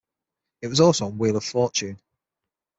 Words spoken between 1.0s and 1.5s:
on "Wheel of